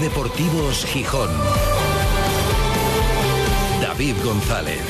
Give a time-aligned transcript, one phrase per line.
[0.00, 1.30] Deportivos Gijón.
[3.80, 4.80] David González.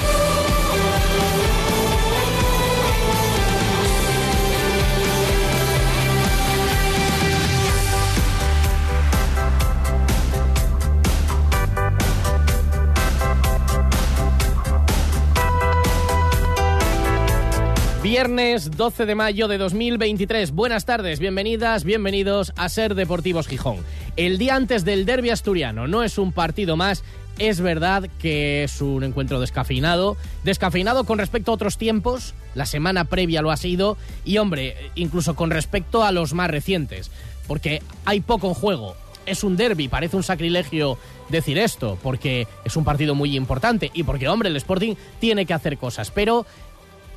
[18.03, 20.53] Viernes 12 de mayo de 2023.
[20.53, 23.79] Buenas tardes, bienvenidas, bienvenidos a Ser Deportivos Gijón.
[24.17, 25.89] El día antes del derby asturiano.
[25.89, 27.03] No es un partido más.
[27.39, 33.05] Es verdad que es un encuentro descafeinado, descafeinado con respecto a otros tiempos, la semana
[33.05, 37.11] previa lo ha sido, y hombre, incluso con respecto a los más recientes,
[37.49, 38.97] porque hay poco en juego.
[39.25, 40.99] Es un derby, parece un sacrilegio
[41.31, 43.91] decir esto, porque es un partido muy importante.
[43.95, 46.45] Y porque, hombre, el Sporting tiene que hacer cosas, pero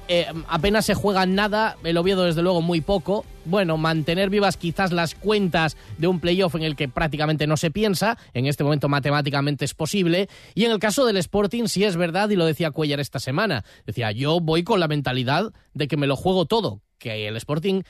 [0.08, 3.26] eh, apenas se juega nada, el Oviedo desde luego muy poco.
[3.46, 7.72] Bueno, mantener vivas quizás las cuentas de un playoff en el que prácticamente no se
[7.72, 11.96] piensa, en este momento matemáticamente es posible, y en el caso del Sporting sí es
[11.96, 15.98] verdad, y lo decía Cuellar esta semana, decía, yo voy con la mentalidad de que
[15.98, 17.82] me lo juego todo, que el Sporting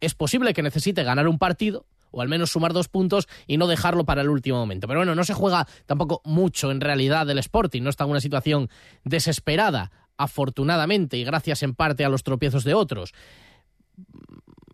[0.00, 3.66] es posible que necesite ganar un partido, o al menos sumar dos puntos y no
[3.66, 4.86] dejarlo para el último momento.
[4.88, 8.20] Pero bueno, no se juega tampoco mucho en realidad del Sporting, no está en una
[8.20, 8.70] situación
[9.04, 13.14] desesperada afortunadamente y gracias en parte a los tropiezos de otros.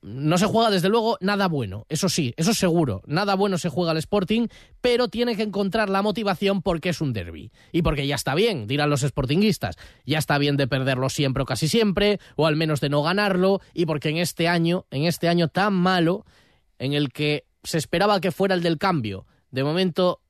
[0.02, 3.92] No se juega desde luego nada bueno, eso sí, eso seguro, nada bueno se juega
[3.92, 4.48] al Sporting,
[4.82, 7.52] pero tiene que encontrar la motivación porque es un derby.
[7.72, 11.46] Y porque ya está bien, dirán los sportinguistas, ya está bien de perderlo siempre o
[11.46, 15.28] casi siempre, o al menos de no ganarlo, y porque en este año, en este
[15.28, 16.26] año tan malo,
[16.78, 20.20] en el que se esperaba que fuera el del cambio, de momento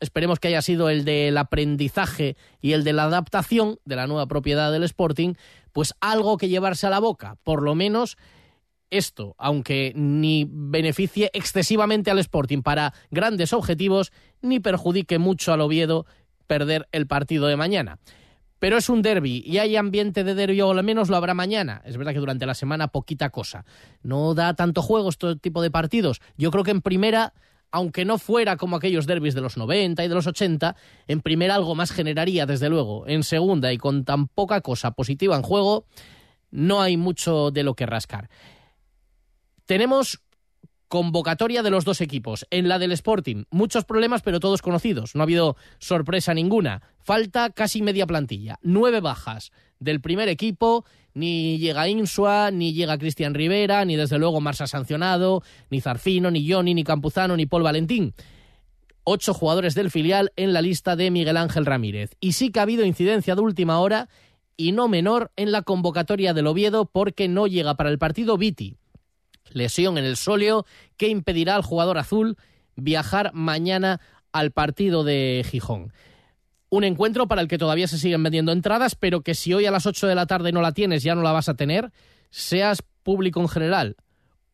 [0.00, 4.26] esperemos que haya sido el del aprendizaje y el de la adaptación de la nueva
[4.26, 5.34] propiedad del Sporting,
[5.72, 8.16] pues algo que llevarse a la boca, por lo menos
[8.90, 16.06] esto, aunque ni beneficie excesivamente al Sporting para grandes objetivos, ni perjudique mucho al Oviedo
[16.46, 17.98] perder el partido de mañana.
[18.58, 21.80] Pero es un derby y hay ambiente de derby, o al menos lo habrá mañana.
[21.86, 23.64] Es verdad que durante la semana poquita cosa.
[24.02, 26.20] No da tanto juego este tipo de partidos.
[26.36, 27.32] Yo creo que en primera
[27.72, 30.76] aunque no fuera como aquellos derbis de los 90 y de los 80,
[31.06, 33.06] en primera algo más generaría, desde luego.
[33.06, 35.86] En segunda, y con tan poca cosa positiva en juego,
[36.50, 38.28] no hay mucho de lo que rascar.
[39.66, 40.20] Tenemos
[40.90, 42.46] convocatoria de los dos equipos.
[42.50, 45.14] En la del Sporting, muchos problemas, pero todos conocidos.
[45.14, 46.82] No ha habido sorpresa ninguna.
[46.98, 48.58] Falta casi media plantilla.
[48.60, 50.84] Nueve bajas del primer equipo.
[51.14, 56.50] Ni llega Insua, ni llega Cristian Rivera, ni desde luego Marsa sancionado, ni Zarfino, ni
[56.50, 58.12] Johnny, ni Campuzano, ni Paul Valentín.
[59.04, 62.16] Ocho jugadores del filial en la lista de Miguel Ángel Ramírez.
[62.18, 64.08] Y sí que ha habido incidencia de última hora
[64.56, 68.79] y no menor en la convocatoria del Oviedo porque no llega para el partido Viti
[69.50, 70.66] lesión en el sóleo
[70.96, 72.36] que impedirá al jugador azul
[72.76, 74.00] viajar mañana
[74.32, 75.92] al partido de Gijón.
[76.68, 79.70] Un encuentro para el que todavía se siguen vendiendo entradas, pero que si hoy a
[79.70, 81.90] las 8 de la tarde no la tienes, ya no la vas a tener,
[82.30, 83.96] seas público en general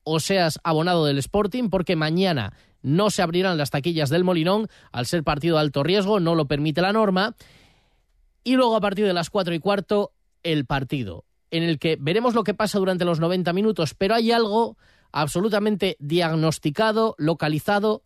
[0.03, 5.07] o seas abonado del Sporting, porque mañana no se abrirán las taquillas del Molinón, al
[5.07, 7.35] ser partido de alto riesgo, no lo permite la norma.
[8.45, 10.13] Y luego a partir de las 4 y cuarto,
[10.45, 14.33] el partido en el que veremos lo que pasa durante los 90 minutos, pero hay
[14.33, 14.77] algo
[15.13, 18.03] absolutamente diagnosticado, localizado,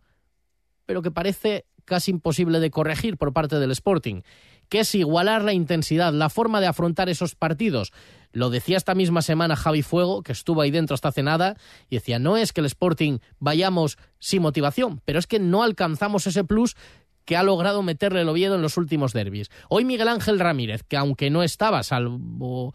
[0.85, 4.21] pero que parece casi imposible de corregir por parte del Sporting,
[4.69, 7.91] que es igualar la intensidad, la forma de afrontar esos partidos.
[8.31, 11.57] Lo decía esta misma semana Javi Fuego, que estuvo ahí dentro hasta hace nada,
[11.89, 16.27] y decía, no es que el Sporting vayamos sin motivación, pero es que no alcanzamos
[16.27, 16.77] ese plus
[17.25, 19.49] que ha logrado meterle el Oviedo en los últimos derbis.
[19.69, 22.73] Hoy Miguel Ángel Ramírez, que aunque no estaba, salvo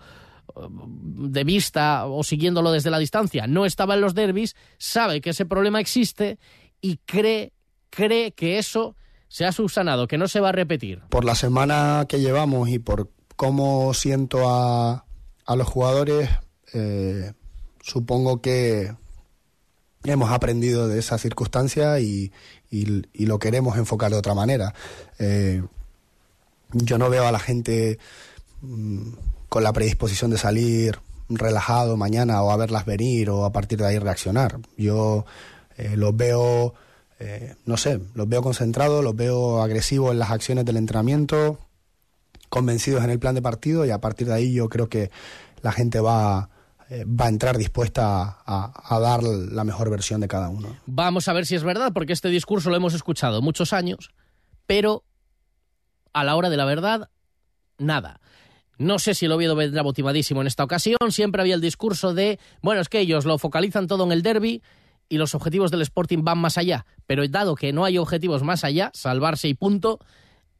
[0.71, 5.47] de vista o siguiéndolo desde la distancia, no estaba en los derbis, sabe que ese
[5.47, 6.39] problema existe
[6.81, 7.53] y cree,
[7.91, 8.97] cree que eso
[9.29, 11.03] se ha subsanado, que no se va a repetir.
[11.11, 15.05] Por la semana que llevamos y por cómo siento a,
[15.45, 16.31] a los jugadores,
[16.73, 17.33] eh,
[17.83, 18.95] supongo que
[20.05, 22.33] hemos aprendido de esa circunstancia y,
[22.71, 24.75] y, lo queremos enfocar de otra manera.
[25.19, 25.63] Eh,
[26.73, 27.99] yo no veo a la gente
[28.63, 29.13] mm,
[29.49, 30.99] con la predisposición de salir
[31.29, 34.59] relajado mañana o a verlas venir o a partir de ahí reaccionar.
[34.77, 35.25] Yo
[35.77, 36.75] eh, los veo,
[37.19, 41.59] eh, no sé, los veo concentrados, los veo agresivos en las acciones del entrenamiento,
[42.49, 45.11] convencidos en el plan de partido y a partir de ahí yo creo que
[45.63, 46.49] la gente va,
[46.89, 50.77] eh, va a entrar dispuesta a, a, dar la mejor versión de cada uno.
[50.87, 54.11] Vamos a ver si es verdad, porque este discurso lo hemos escuchado muchos años,
[54.67, 55.03] pero
[56.13, 57.11] a la hora de la verdad,
[57.79, 58.21] nada.
[58.79, 60.99] No sé si el Oviedo vendrá motivadísimo en esta ocasión.
[61.11, 64.63] Siempre había el discurso de, bueno, es que ellos lo focalizan todo en el derby
[65.09, 66.87] y los objetivos del Sporting van más allá.
[67.07, 70.01] Pero dado que no hay objetivos más allá, salvarse y punto,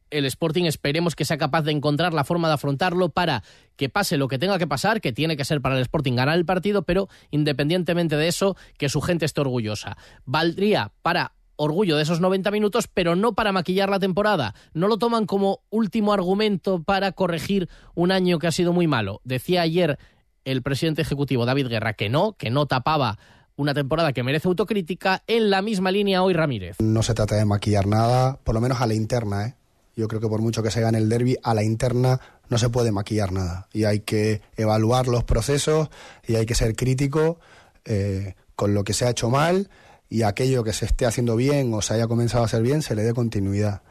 [0.09, 3.43] el Sporting esperemos que sea capaz de encontrar la forma de afrontarlo para
[3.75, 6.37] que pase lo que tenga que pasar, que tiene que ser para el Sporting ganar
[6.37, 9.97] el partido, pero independientemente de eso, que su gente esté orgullosa.
[10.25, 14.55] Valdría para orgullo de esos 90 minutos, pero no para maquillar la temporada.
[14.73, 19.19] No lo toman como último argumento para corregir un año que ha sido muy malo.
[19.25, 19.99] Decía ayer
[20.45, 23.19] el presidente ejecutivo David Guerra que no, que no tapaba
[23.57, 25.23] una temporada que merece autocrítica.
[25.27, 26.77] En la misma línea hoy Ramírez.
[26.79, 29.55] No se trata de maquillar nada, por lo menos a la interna, ¿eh?
[29.95, 32.69] Yo creo que por mucho que se gane el derby, a la interna no se
[32.69, 33.67] puede maquillar nada.
[33.73, 35.89] Y hay que evaluar los procesos
[36.27, 37.39] y hay que ser crítico
[37.83, 39.71] eh, con lo que se ha hecho mal
[40.09, 42.95] y aquello que se esté haciendo bien o se haya comenzado a hacer bien se
[42.95, 43.81] le dé continuidad.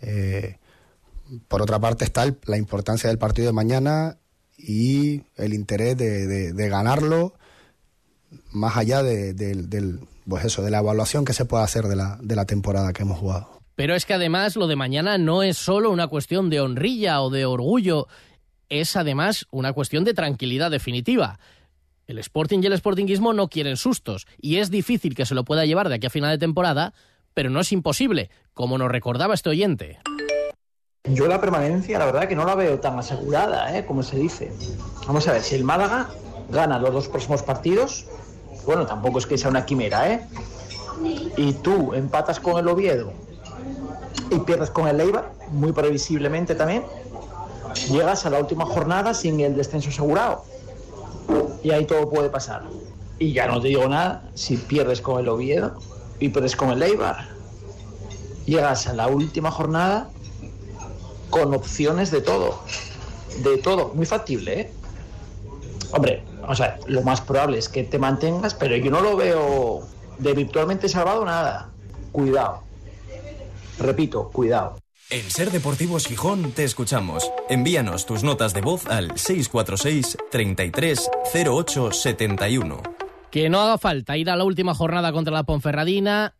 [0.00, 0.58] Eh,
[1.48, 4.18] por otra parte está la importancia del partido de mañana
[4.56, 7.34] y el interés de, ganarlo
[8.52, 12.18] más allá de, del, pues eso, de la evaluación que se pueda hacer de la,
[12.22, 13.60] de la temporada que hemos jugado.
[13.74, 17.30] Pero es que además lo de mañana no es solo una cuestión de honrilla o
[17.30, 18.08] de orgullo,
[18.68, 21.38] es además una cuestión de tranquilidad definitiva.
[22.06, 25.64] El Sporting y el Sportingismo no quieren sustos y es difícil que se lo pueda
[25.64, 26.94] llevar de aquí a final de temporada,
[27.34, 29.98] pero no es imposible, como nos recordaba este oyente.
[31.02, 33.84] Yo la permanencia, la verdad que no la veo tan asegurada, ¿eh?
[33.84, 34.52] como se dice.
[35.08, 36.08] Vamos a ver, si el Málaga
[36.48, 38.06] gana los dos próximos partidos,
[38.64, 40.20] bueno, tampoco es que sea una quimera, ¿eh?
[41.36, 43.12] Y tú empatas con el Oviedo
[44.30, 46.84] y pierdes con el Eibar, muy previsiblemente también,
[47.90, 50.44] llegas a la última jornada sin el descenso asegurado
[51.66, 52.62] y ahí todo puede pasar.
[53.18, 55.74] Y ya no te digo nada si pierdes con el Oviedo
[56.20, 57.26] y pierdes con el Eibar.
[58.44, 60.08] Llegas a la última jornada
[61.28, 62.60] con opciones de todo.
[63.42, 63.88] De todo.
[63.94, 64.72] Muy factible, ¿eh?
[65.90, 69.82] Hombre, o sea, lo más probable es que te mantengas, pero yo no lo veo
[70.18, 71.70] de virtualmente salvado nada.
[72.12, 72.60] Cuidado.
[73.80, 74.76] Repito, cuidado.
[75.08, 77.30] En Ser Deportivos Gijón te escuchamos.
[77.48, 81.10] Envíanos tus notas de voz al 646 33
[81.46, 82.82] 08 71.
[83.30, 86.34] Que no haga falta ir a la última jornada contra la Ponferradina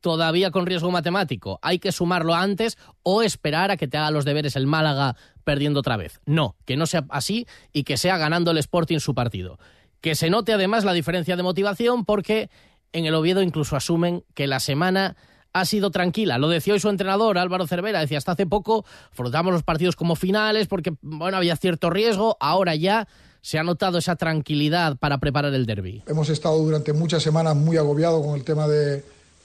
[0.00, 1.60] todavía con riesgo matemático.
[1.62, 5.14] Hay que sumarlo antes o esperar a que te haga los deberes el Málaga
[5.44, 6.20] perdiendo otra vez.
[6.26, 9.60] No, que no sea así y que sea ganando el Sporting su partido.
[10.00, 12.50] Que se note además la diferencia de motivación porque
[12.92, 15.16] en el Oviedo incluso asumen que la semana
[15.52, 16.38] ha sido tranquila.
[16.38, 20.16] Lo decía hoy su entrenador, Álvaro Cervera, decía, hasta hace poco afrontamos los partidos como
[20.16, 23.08] finales porque, bueno, había cierto riesgo, ahora ya
[23.42, 26.02] se ha notado esa tranquilidad para preparar el derby.
[26.06, 29.02] Hemos estado durante muchas semanas muy agobiados con el tema de,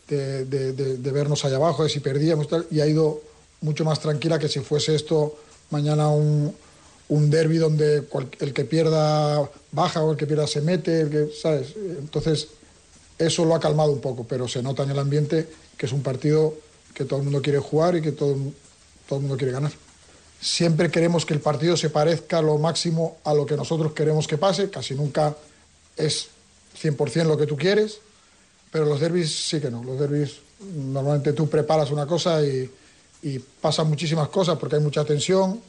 [0.08, 3.22] de, vernos allá abajo, de si perdíamos y ha ido
[3.62, 5.36] mucho más tranquila que si fuese esto
[5.72, 6.54] mañana un,
[7.08, 8.04] un derby donde
[8.40, 11.02] el que pierda baja o el que pierda se mete.
[11.02, 12.50] Entonces,
[13.18, 16.02] eso lo ha calmado un poco, pero se nota en el ambiente que es un
[16.02, 16.56] partido
[16.94, 18.36] que todo el mundo quiere jugar y que todo,
[19.08, 19.72] todo el mundo quiere ganar.
[20.40, 24.38] Siempre queremos que el partido se parezca lo máximo a lo que nosotros queremos que
[24.38, 25.36] pase, casi nunca
[25.98, 26.28] es
[26.82, 28.00] 100% lo que tú quieres,
[28.72, 32.70] pero los derbis sí que no, los derbis normalmente tú preparas una cosa y,
[33.24, 35.62] y pasan muchísimas cosas porque hay mucha tensión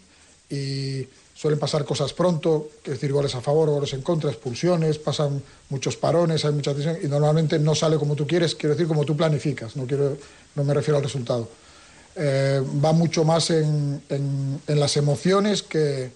[0.50, 1.06] y
[1.37, 5.97] suelen pasar cosas pronto, es decir, goles a favor, goles en contra, expulsiones, pasan muchos
[5.97, 9.15] parones, hay mucha tensión y normalmente no sale como tú quieres, quiero decir como tú
[9.15, 10.16] planificas, no, quiero,
[10.55, 11.47] no me refiero al resultado.
[12.16, 16.11] Eh, va mucho más en, en, las emociones que,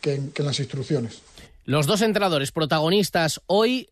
[0.00, 1.20] que, en, las instrucciones.
[1.66, 3.90] Los dos entrenadores protagonistas hoy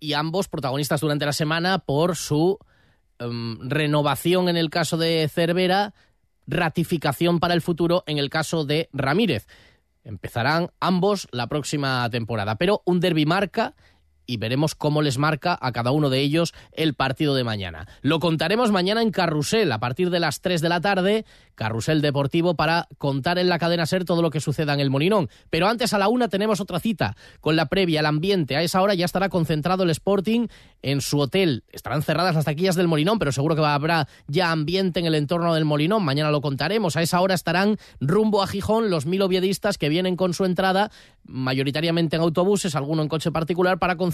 [0.00, 2.58] y ambos protagonistas durante la semana por su
[3.18, 5.92] em, renovación en el caso de Cervera,
[6.46, 9.46] ratificación para el futuro en el caso de Ramírez.
[10.04, 13.74] Empezarán ambos la próxima temporada, pero un derby marca
[14.26, 17.86] y veremos cómo les marca a cada uno de ellos el partido de mañana.
[18.02, 21.24] Lo contaremos mañana en Carrusel a partir de las 3 de la tarde,
[21.54, 25.28] Carrusel Deportivo para contar en la cadena SER todo lo que suceda en el Molinón.
[25.50, 28.56] Pero antes a la una tenemos otra cita con la previa, el ambiente.
[28.56, 30.48] A esa hora ya estará concentrado el Sporting
[30.82, 31.64] en su hotel.
[31.70, 35.54] Estarán cerradas las taquillas del Molinón, pero seguro que habrá ya ambiente en el entorno
[35.54, 36.04] del Molinón.
[36.04, 36.96] Mañana lo contaremos.
[36.96, 40.90] A esa hora estarán rumbo a Gijón los mil oviedistas que vienen con su entrada,
[41.24, 44.11] mayoritariamente en autobuses, alguno en coche particular, para concentrarse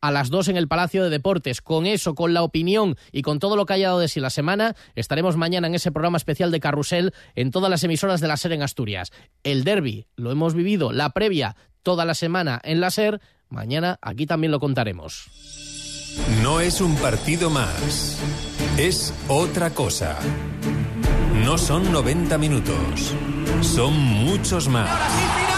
[0.00, 1.60] a las dos en el Palacio de Deportes.
[1.60, 4.30] Con eso, con la opinión y con todo lo que haya dado de sí la
[4.30, 8.36] semana, estaremos mañana en ese programa especial de Carrusel en todas las emisoras de la
[8.36, 9.12] SER en Asturias.
[9.42, 13.20] El derby lo hemos vivido, la previa toda la semana en la SER.
[13.48, 15.30] Mañana aquí también lo contaremos.
[16.42, 18.18] No es un partido más,
[18.78, 20.18] es otra cosa.
[21.44, 23.14] No son 90 minutos,
[23.62, 25.49] son muchos más.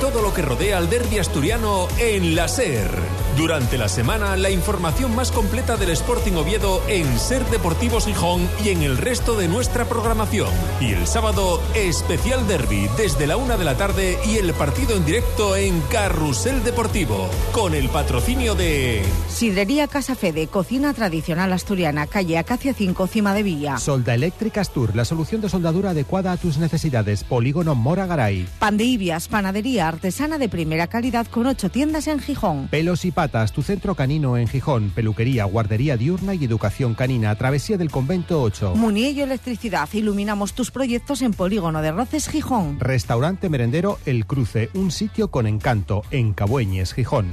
[0.00, 3.21] Todo lo que rodea al derby asturiano en la SER.
[3.36, 8.68] Durante la semana, la información más completa del Sporting Oviedo en Ser Deportivos Gijón y
[8.68, 10.50] en el resto de nuestra programación.
[10.82, 15.06] Y el sábado, especial derby desde la una de la tarde y el partido en
[15.06, 19.02] directo en Carrusel Deportivo, con el patrocinio de...
[19.30, 23.78] Sidrería Casa Fede, cocina tradicional asturiana, calle Acacia 5, Cima de Villa.
[23.78, 27.24] Solda Eléctrica Astur, la solución de soldadura adecuada a tus necesidades.
[27.24, 28.46] Polígono Mora Garay.
[28.58, 32.68] Pan de Ibias, panadería artesana de primera calidad con ocho tiendas en Gijón.
[32.68, 34.90] Pelos y Patas, tu centro canino en Gijón.
[34.90, 37.32] Peluquería, guardería diurna y educación canina.
[37.36, 38.74] Travesía del Convento 8.
[38.74, 42.80] Muniello Electricidad, iluminamos tus proyectos en Polígono de Roces, Gijón.
[42.80, 47.30] Restaurante Merendero El Cruce, un sitio con encanto en Cabueñes, Gijón.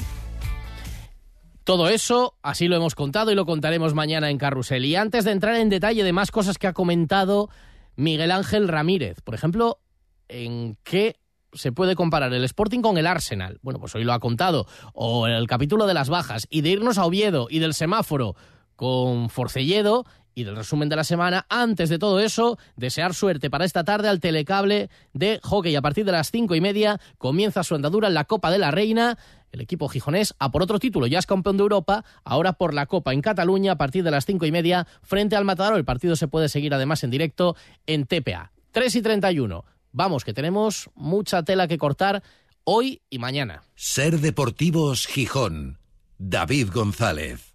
[1.63, 4.85] Todo eso, así lo hemos contado y lo contaremos mañana en Carrusel.
[4.85, 7.49] Y antes de entrar en detalle de más cosas que ha comentado
[7.95, 9.79] Miguel Ángel Ramírez, por ejemplo,
[10.27, 11.15] ¿en qué
[11.53, 13.59] se puede comparar el Sporting con el Arsenal?
[13.61, 14.65] Bueno, pues hoy lo ha contado.
[14.93, 16.47] O el capítulo de las bajas.
[16.49, 18.35] Y de irnos a Oviedo y del semáforo
[18.75, 21.45] con Forcelledo y del resumen de la semana.
[21.49, 25.75] Antes de todo eso, desear suerte para esta tarde al telecable de hockey.
[25.75, 28.71] A partir de las cinco y media comienza su andadura en la Copa de la
[28.71, 29.17] Reina
[29.51, 32.85] el equipo gijonés a por otro título, ya es campeón de Europa, ahora por la
[32.85, 35.77] Copa en Cataluña a partir de las cinco y media frente al Matador.
[35.77, 37.55] El partido se puede seguir además en directo
[37.87, 38.51] en TPA.
[38.71, 39.65] 3 y 31.
[39.91, 42.23] Vamos, que tenemos mucha tela que cortar
[42.63, 43.63] hoy y mañana.
[43.75, 45.79] Ser Deportivos Gijón.
[46.17, 47.48] David González.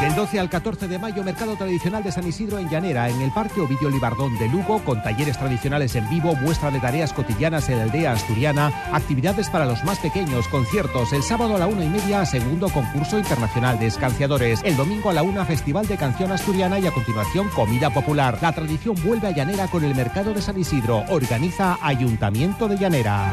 [0.00, 3.30] Del 12 al 14 de mayo, Mercado Tradicional de San Isidro en Llanera, en el
[3.30, 7.78] Parque Ovidio Libardón de Lugo, con talleres tradicionales en vivo, muestra de tareas cotidianas en
[7.78, 11.88] la aldea asturiana, actividades para los más pequeños, conciertos, el sábado a la una y
[11.88, 16.80] media, segundo concurso internacional de escanciadores, el domingo a la una, festival de canción asturiana
[16.80, 18.38] y a continuación comida popular.
[18.42, 23.32] La tradición vuelve a Llanera con el Mercado de San Isidro, organiza Ayuntamiento de Llanera.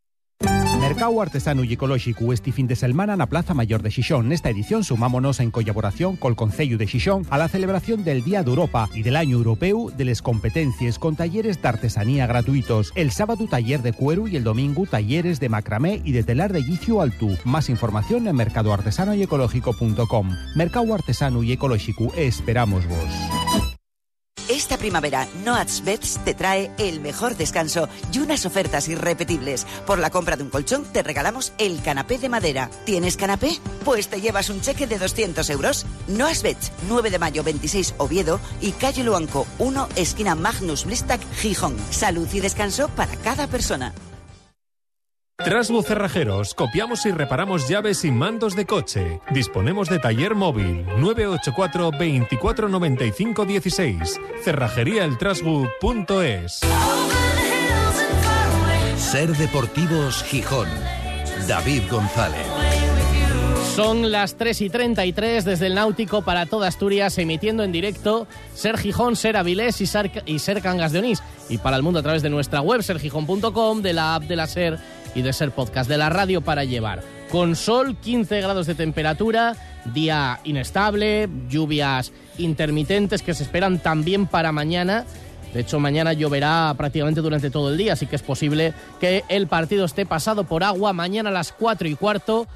[0.91, 4.27] Mercado Artesano y Ecológico este fin de semana na Plaza Mayor de Xixón.
[4.27, 8.49] Nesta edición sumámonos en colaboración col Concello de Xixón a la celebración del Día de
[8.49, 12.91] Europa y del Año Europeo de les competencias con talleres de artesanía gratuitos.
[12.95, 16.61] El sábado taller de cuero y el domingo talleres de macramé y de telar de
[16.61, 17.37] guicio altú.
[17.45, 20.29] Más información en mercadoartesanoyecológico.com.
[20.55, 23.79] Mercado Artesano y Ecológico esperamos vos.
[24.51, 29.65] Esta primavera, Noats Beds te trae el mejor descanso y unas ofertas irrepetibles.
[29.87, 32.69] Por la compra de un colchón te regalamos el canapé de madera.
[32.83, 33.57] ¿Tienes canapé?
[33.85, 35.85] Pues te llevas un cheque de 200 euros.
[36.09, 41.77] Noats Beds, 9 de mayo 26 Oviedo y calle Luanco 1, esquina Magnus Blistac, Gijón.
[41.89, 43.93] Salud y descanso para cada persona.
[45.43, 49.21] Trasbu Cerrajeros, copiamos y reparamos llaves y mandos de coche.
[49.31, 54.19] Disponemos de taller móvil 984 2495 16.
[54.43, 56.59] Cerrajeríaeltrasbu.es.
[58.97, 60.67] Ser Deportivos Gijón.
[61.47, 62.45] David González.
[63.75, 68.77] Son las 3 y 33 desde el Náutico para toda Asturias, emitiendo en directo Ser
[68.77, 71.23] Gijón, Ser Avilés y Ser, y Ser Cangas de Onís.
[71.49, 74.45] Y para el mundo a través de nuestra web, sergijón.com, de la app de la
[74.45, 74.77] Ser
[75.15, 77.01] y de Ser Podcast, de la radio para llevar.
[77.31, 79.55] Con sol, 15 grados de temperatura,
[79.93, 85.05] día inestable, lluvias intermitentes que se esperan también para mañana.
[85.53, 89.47] De hecho, mañana lloverá prácticamente durante todo el día, así que es posible que el
[89.47, 90.93] partido esté pasado por agua.
[90.93, 92.47] Mañana a las 4 y cuarto,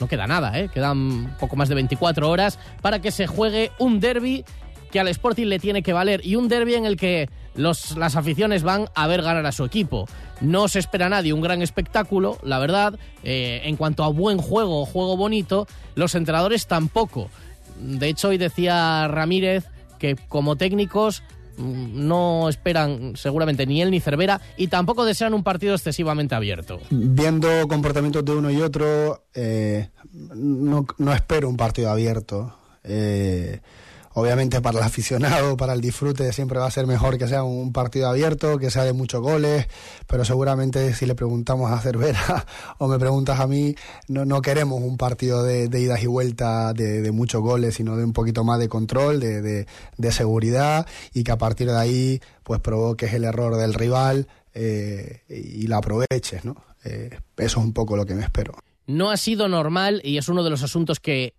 [0.00, 0.68] no queda nada, ¿eh?
[0.72, 4.44] quedan poco más de 24 horas para que se juegue un derby
[4.90, 8.16] que al Sporting le tiene que valer y un derby en el que los, las
[8.16, 10.06] aficiones van a ver ganar a su equipo.
[10.40, 12.98] No se espera a nadie un gran espectáculo, la verdad.
[13.22, 17.28] Eh, en cuanto a buen juego, juego bonito, los entrenadores tampoco.
[17.78, 19.64] De hecho, hoy decía Ramírez
[19.98, 21.22] que como técnicos
[21.58, 26.80] mm, no esperan seguramente ni él ni Cervera y tampoco desean un partido excesivamente abierto.
[26.90, 32.56] Viendo comportamientos de uno y otro, eh, no, no, espero un partido abierto.
[32.82, 33.60] Eh,
[34.14, 37.72] obviamente para el aficionado, para el disfrute, siempre va a ser mejor que sea un
[37.72, 39.66] partido abierto, que sea de muchos goles,
[40.06, 42.46] pero seguramente si le preguntamos a Cervera
[42.78, 43.74] o me preguntas a mí,
[44.08, 48.04] no, no queremos un partido de, idas y vueltas de, de, muchos goles, sino de
[48.04, 52.20] un poquito más de control, de, de, de, seguridad y que a partir de ahí
[52.42, 56.56] pues provoques el error del rival eh, y la aproveches, ¿no?
[56.84, 58.54] Eh, eso es un poco lo que me espero.
[58.86, 61.34] No ha sido normal y es uno de los asuntos que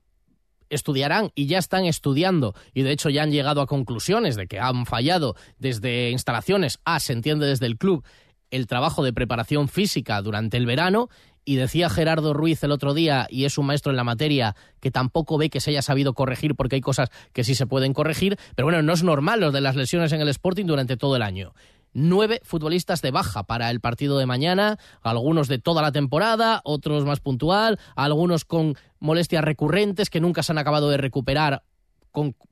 [0.71, 4.59] estudiarán y ya están estudiando y de hecho ya han llegado a conclusiones de que
[4.59, 8.03] han fallado desde instalaciones a, se entiende desde el club,
[8.49, 11.09] el trabajo de preparación física durante el verano
[11.45, 14.91] y decía Gerardo Ruiz el otro día, y es un maestro en la materia, que
[14.91, 18.37] tampoco ve que se haya sabido corregir porque hay cosas que sí se pueden corregir,
[18.55, 21.23] pero bueno, no es normal lo de las lesiones en el Sporting durante todo el
[21.23, 21.53] año.
[21.93, 27.03] Nueve futbolistas de baja para el partido de mañana, algunos de toda la temporada, otros
[27.05, 31.63] más puntual, algunos con molestias recurrentes que nunca se han acabado de recuperar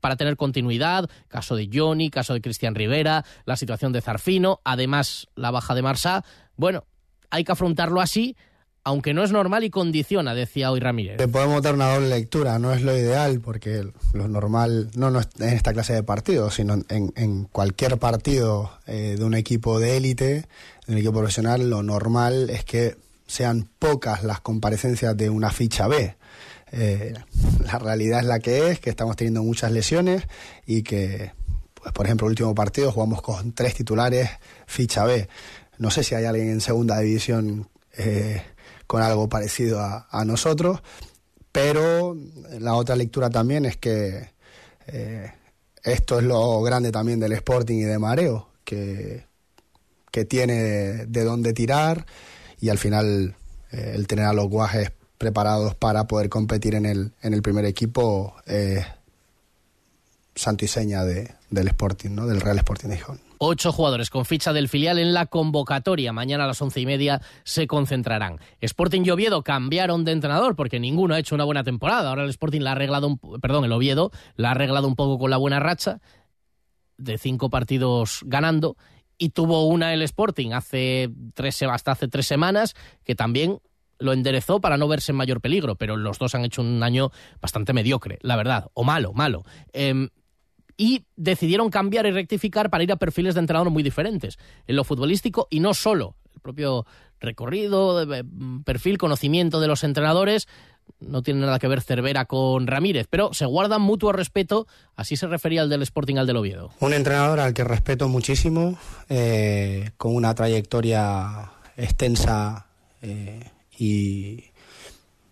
[0.00, 5.28] para tener continuidad, caso de Johnny, caso de Cristian Rivera, la situación de Zarfino, además
[5.34, 6.24] la baja de Marsá.
[6.56, 6.84] Bueno,
[7.30, 8.36] hay que afrontarlo así,
[8.82, 11.18] aunque no es normal y condiciona, decía hoy Ramírez.
[11.18, 15.20] Le podemos dar una doble lectura, no es lo ideal, porque lo normal, no, no
[15.20, 20.46] en esta clase de partidos, sino en, cualquier partido eh, de un equipo de élite,
[20.86, 25.86] de un equipo profesional, lo normal es que sean pocas las comparecencias de una ficha
[25.86, 26.16] B.
[26.72, 27.14] Eh,
[27.64, 30.24] la realidad es la que es, que estamos teniendo muchas lesiones
[30.66, 31.32] y que,
[31.74, 34.30] pues, por ejemplo, el último partido jugamos con tres titulares,
[34.66, 35.28] ficha B.
[35.78, 38.42] No sé si hay alguien en segunda división eh,
[38.86, 40.82] con algo parecido a, nosotros,
[41.52, 42.16] pero
[42.58, 44.30] la otra lectura también es que
[44.86, 45.32] eh,
[45.82, 49.24] esto es lo grande también del Sporting y de Mareo, que,
[50.10, 52.04] que tiene de, dónde tirar
[52.60, 53.36] y al final
[53.70, 58.34] el tener a los guajes preparados para poder competir en el, en el primer equipo
[58.46, 58.86] es
[60.34, 62.26] santo y seña de, del Sporting, ¿no?
[62.26, 63.20] del Real Sporting de Gijón.
[63.36, 66.14] Ocho jugadores con ficha del filial en la convocatoria.
[66.14, 68.38] Mañana a las once y media se concentrarán.
[68.62, 72.08] Sporting y Oviedo cambiaron de entrenador porque ninguno ha hecho una buena temporada.
[72.08, 75.36] Ahora el Sporting la ha arreglado, un, perdón, el ha arreglado un poco con la
[75.36, 76.00] buena racha
[76.96, 78.78] de cinco partidos ganando
[79.18, 82.74] y tuvo una el Sporting hace tres, hasta hace tres semanas
[83.04, 83.60] que también
[84.00, 87.10] lo enderezó para no verse en mayor peligro, pero los dos han hecho un año
[87.40, 89.44] bastante mediocre, la verdad, o malo, malo.
[89.72, 90.08] Em,
[90.76, 94.84] y decidieron cambiar y rectificar para ir a perfiles de entrenador muy diferentes, en lo
[94.84, 96.86] futbolístico y no solo, el propio
[97.20, 100.48] recorrido, mm, perfil, conocimiento de los entrenadores,
[100.98, 105.26] no tiene nada que ver Cervera con Ramírez, pero se guardan mutuo respeto, así se
[105.26, 106.70] refería el del Sporting al del Oviedo.
[106.80, 112.66] Un entrenador al que respeto muchísimo, eh, con una trayectoria extensa
[113.02, 114.44] eh, y,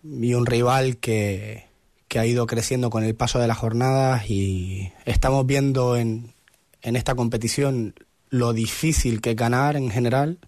[0.03, 1.67] y un rival que,
[2.07, 6.33] que ha ido creciendo con el paso de las jornadas y estamos viendo en,
[6.81, 7.93] en esta competición
[8.29, 10.39] lo difícil que es ganar en general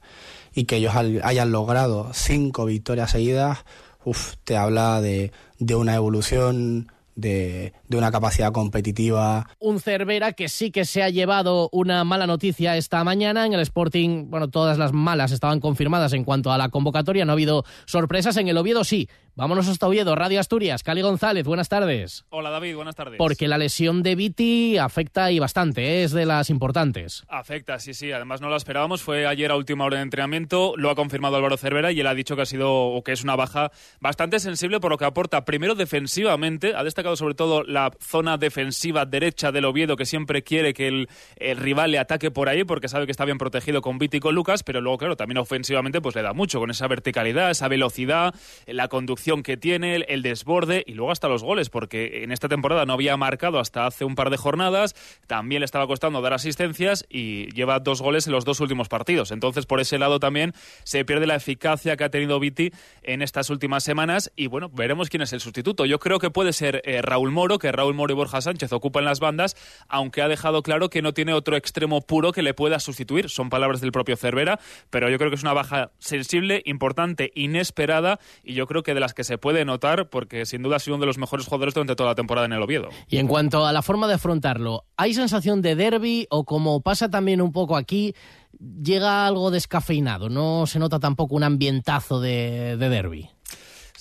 [0.53, 3.59] y que ellos hayan logrado cinco victorias seguidas,
[4.03, 9.47] uf, te habla de, de una evolución de, una capacidad competitiva.
[9.59, 13.61] Un Cervera que sí que se ha llevado una mala noticia esta mañana en el
[13.61, 14.29] Sporting.
[14.29, 17.25] Bueno, todas las malas estaban confirmadas en cuanto a la convocatoria.
[17.25, 18.37] No ha habido sorpresas.
[18.37, 19.09] En el Oviedo sí.
[19.33, 20.83] Vámonos hasta Oviedo, Radio Asturias.
[20.83, 22.25] Cali González, buenas tardes.
[22.31, 23.17] Hola David, buenas tardes.
[23.17, 26.03] Porque la lesión de Viti afecta y bastante, ¿eh?
[26.03, 27.23] es de las importantes.
[27.29, 28.11] Afecta, sí, sí.
[28.11, 29.01] Además no lo esperábamos.
[29.01, 30.73] Fue ayer a última hora de entrenamiento.
[30.75, 33.23] Lo ha confirmado Álvaro Cervera y él ha dicho que ha sido o que es
[33.23, 36.75] una baja bastante sensible por lo que aporta primero defensivamente.
[36.75, 41.09] Ha destacado sobre todo la zona defensiva derecha del Oviedo que siempre quiere que el,
[41.57, 44.35] rival le ataque por ahí porque sabe que está bien protegido con Viti y con
[44.35, 48.33] Lucas, pero luego claro, también ofensivamente pues le da mucho con esa verticalidad, esa velocidad,
[48.67, 52.85] la conducción que tiene, el, desborde y luego hasta los goles, porque en esta temporada
[52.85, 54.95] no había marcado hasta hace un par de jornadas,
[55.27, 59.31] también le estaba costando dar asistencias y lleva dos goles en los dos últimos partidos.
[59.31, 62.71] Entonces, por ese lado también se pierde la eficacia que ha tenido Viti
[63.03, 65.85] en estas últimas semanas y bueno, veremos quién es el sustituto.
[65.85, 69.05] Yo creo que puede ser eh, Raúl Moro, que Raúl Moro y Borja Sánchez ocupan
[69.05, 69.55] las bandas,
[69.87, 73.29] aunque ha dejado claro que no tiene otro extremo puro que le pueda sustituir.
[73.29, 78.19] Son palabras del propio Cervera, pero yo creo que es una baja sensible, importante, inesperada
[78.43, 80.95] y yo creo que de las que se puede notar porque sin duda ha sido
[80.95, 82.89] uno de los mejores jugadores durante toda la temporada en el Oviedo.
[83.07, 87.09] Y en cuanto a la forma de afrontarlo, ¿hay sensación de derby o como pasa
[87.09, 88.13] también un poco aquí,
[88.59, 90.29] llega algo descafeinado?
[90.29, 93.29] ¿No se nota tampoco un ambientazo de, de derby?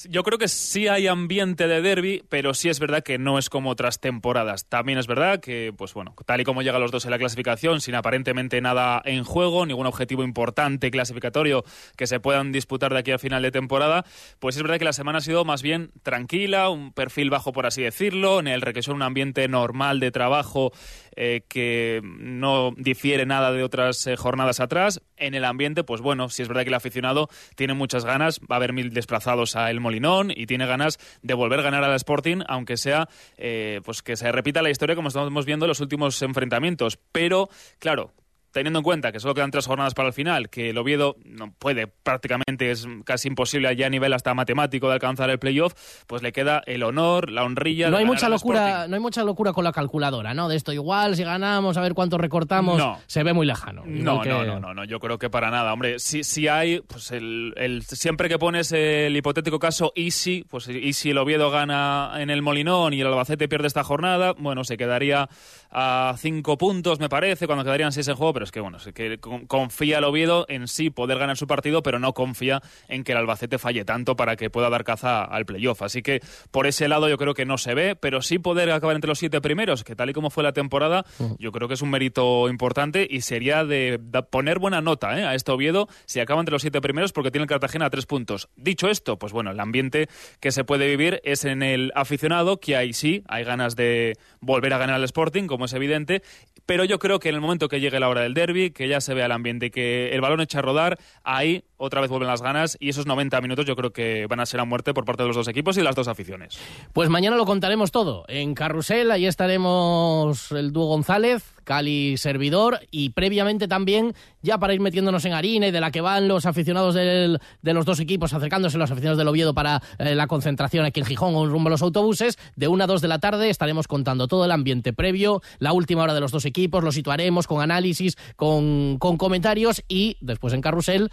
[0.09, 3.51] Yo creo que sí hay ambiente de derby, pero sí es verdad que no es
[3.51, 4.67] como otras temporadas.
[4.67, 7.81] También es verdad que, pues bueno, tal y como llegan los dos en la clasificación,
[7.81, 11.65] sin aparentemente nada en juego, ningún objetivo importante clasificatorio
[11.97, 14.05] que se puedan disputar de aquí al final de temporada,
[14.39, 17.67] pues es verdad que la semana ha sido más bien tranquila, un perfil bajo por
[17.67, 20.73] así decirlo, en el que un ambiente normal de trabajo
[21.17, 25.03] eh, que no difiere nada de otras eh, jornadas atrás.
[25.17, 28.55] En el ambiente, pues bueno, si es verdad que el aficionado tiene muchas ganas, va
[28.55, 31.95] a haber mil desplazados a El Molinón y tiene ganas de volver a ganar al
[31.95, 35.81] Sporting, aunque sea eh, pues que se repita la historia como estamos viendo en los
[35.81, 36.99] últimos enfrentamientos.
[37.13, 38.13] Pero, claro,
[38.53, 41.53] teniendo en cuenta que solo quedan tres jornadas para el final, que el Oviedo no
[41.59, 45.75] puede, prácticamente es casi imposible ya a nivel hasta matemático de alcanzar el playoff,
[46.07, 47.91] pues le queda el honor, la honrilla.
[47.91, 50.49] No hay mucha locura, no hay mucha locura con la calculadora, ¿no?
[50.49, 52.99] De esto igual si ganamos, a ver cuánto recortamos, No.
[53.07, 53.83] se ve muy lejano.
[53.87, 55.73] No, que- no, no, no, no, yo creo que para nada.
[55.73, 60.69] Hombre, si, si hay, pues el, el- siempre que pones el hipotético caso Easy, pues
[60.69, 64.65] y si el Oviedo gana en el Molinón y el Albacete pierde esta jornada, bueno,
[64.65, 65.29] se quedaría
[65.71, 68.89] a cinco puntos, me parece, cuando quedarían seis en juego, pero es que, bueno, es
[68.95, 73.05] que con- confía el Oviedo en sí poder ganar su partido, pero no confía en
[73.05, 75.83] que el Albacete falle tanto para que pueda dar caza al playoff.
[75.83, 78.97] Así que por ese lado yo creo que no se ve, pero sí poder acabar
[78.97, 81.05] entre los siete primeros, que tal y como fue la temporada,
[81.39, 84.01] yo creo que es un mérito importante y sería de,
[84.31, 85.25] poner buena nota ¿eh?
[85.27, 88.07] a este Oviedo si acaba entre los siete primeros porque tiene el Cartagena a tres
[88.07, 88.49] puntos.
[88.57, 90.09] Dicho esto, pues bueno, el ambiente
[90.41, 94.73] que se puede vivir es en el aficionado, que ahí sí hay ganas de volver
[94.73, 96.23] a ganar al Sporting, como es evidente,
[96.65, 99.01] pero yo creo que en el momento que llegue la hora del derby, que ya
[99.01, 102.43] se vea el ambiente que el balón echa a rodar, ahí otra vez vuelven las
[102.43, 105.23] ganas y esos 90 minutos yo creo que van a ser a muerte por parte
[105.23, 106.59] de los dos equipos y las dos aficiones.
[106.93, 108.25] Pues mañana lo contaremos todo.
[108.29, 114.81] En Carrusel, ahí estaremos el dúo González, Cali Servidor, y previamente también, ya para ir
[114.81, 118.33] metiéndonos en harina y de la que van los aficionados del- de los dos equipos,
[118.33, 121.71] acercándose los aficionados del Oviedo para eh, la concentración aquí en Gijón o rumbo a
[121.71, 125.43] los autobuses, de una a dos de la tarde estaremos contando todo el ambiente previo,
[125.59, 130.17] la última hora de los dos equipos, lo situaremos con análisis, con, con comentarios y
[130.21, 131.11] después en Carrusel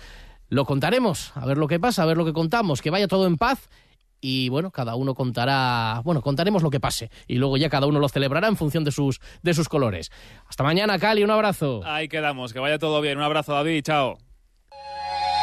[0.50, 3.28] lo contaremos, a ver lo que pasa, a ver lo que contamos, que vaya todo
[3.28, 3.70] en paz
[4.20, 8.00] y bueno, cada uno contará, bueno, contaremos lo que pase y luego ya cada uno
[8.00, 10.12] lo celebrará en función de sus de sus colores.
[10.48, 11.82] Hasta mañana, Cali, un abrazo.
[11.86, 13.18] Ahí quedamos, que vaya todo bien.
[13.18, 14.18] Un abrazo, David, chao.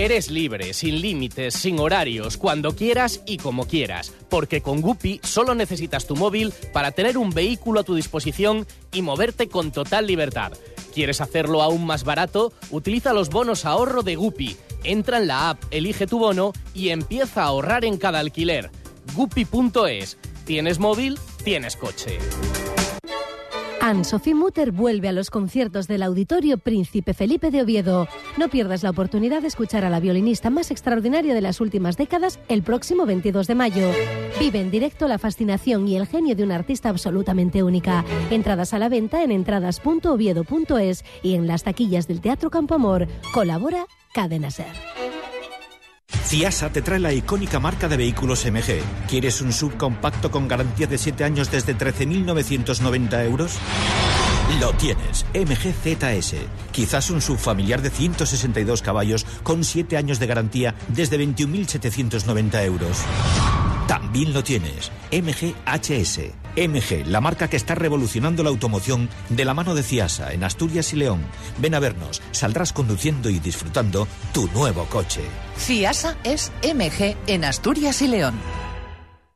[0.00, 5.54] Eres libre, sin límites, sin horarios, cuando quieras y como quieras, porque con Guppy solo
[5.54, 10.54] necesitas tu móvil para tener un vehículo a tu disposición y moverte con total libertad.
[10.94, 12.54] ¿Quieres hacerlo aún más barato?
[12.70, 14.56] Utiliza los bonos ahorro de Guppy.
[14.84, 18.70] Entra en la app, elige tu bono y empieza a ahorrar en cada alquiler.
[19.14, 20.16] Guppy.es.
[20.46, 21.18] ¿Tienes móvil?
[21.44, 22.18] Tienes coche.
[23.90, 28.06] Anne-Sophie Mutter vuelve a los conciertos del Auditorio Príncipe Felipe de Oviedo.
[28.38, 32.38] No pierdas la oportunidad de escuchar a la violinista más extraordinaria de las últimas décadas
[32.48, 33.90] el próximo 22 de mayo.
[34.38, 38.04] Vive en directo la fascinación y el genio de una artista absolutamente única.
[38.30, 43.08] Entradas a la venta en entradas.oviedo.es y en las taquillas del Teatro Campo Amor.
[43.34, 44.66] Colabora Cadena Ser.
[46.24, 48.80] Ciasa te trae la icónica marca de vehículos MG.
[49.08, 53.58] ¿Quieres un subcompacto con garantía de 7 años desde 13.990 euros?
[54.58, 56.34] Lo tienes, MG ZS.
[56.72, 62.98] Quizás un subfamiliar de 162 caballos con 7 años de garantía desde 21.790 euros.
[63.86, 66.32] También lo tienes, MG HS.
[66.56, 70.92] MG, la marca que está revolucionando la automoción de la mano de Ciasa en Asturias
[70.92, 71.20] y León.
[71.58, 75.20] Ven a vernos, saldrás conduciendo y disfrutando tu nuevo coche.
[75.58, 78.34] CIASA es MG en Asturias y León.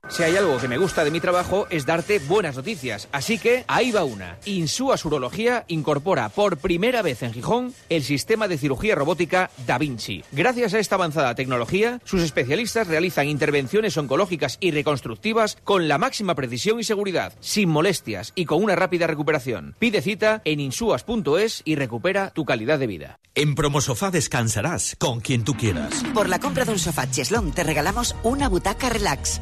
[0.08, 3.08] Si hay algo que me gusta de mi trabajo es darte buenas noticias.
[3.10, 4.38] Así que ahí va una.
[4.44, 10.22] Insúa Urología incorpora por primera vez en Gijón el sistema de cirugía robótica Da Vinci.
[10.32, 16.34] Gracias a esta avanzada tecnología, sus especialistas realizan intervenciones oncológicas y reconstructivas con la máxima
[16.34, 19.74] precisión y seguridad, sin molestias y con una rápida recuperación.
[19.78, 23.18] Pide cita en insuas.es y recupera tu calidad de vida.
[23.36, 26.04] En Promosofá descansarás con quien tú quieras.
[26.14, 29.40] Por la compra de un sofá Cheslón te regalamos una butaca relax.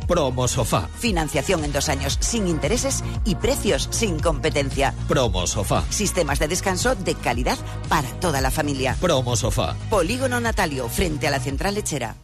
[0.52, 0.88] Promosofá.
[0.98, 4.94] Financiación en dos años sin intereses y precios sin competencia.
[5.08, 5.82] Promosofá.
[5.88, 7.56] Sistemas de descanso de calidad
[7.88, 8.94] para toda la familia.
[9.00, 9.74] Promosofá.
[9.88, 12.16] Polígono Natalio, frente a la central lechera.